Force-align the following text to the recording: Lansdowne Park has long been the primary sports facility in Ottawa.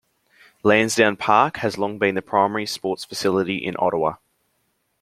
Lansdowne 0.63 1.15
Park 1.15 1.57
has 1.57 1.77
long 1.77 1.99
been 1.99 2.15
the 2.15 2.23
primary 2.23 2.65
sports 2.65 3.05
facility 3.05 3.57
in 3.57 3.75
Ottawa. 3.77 4.15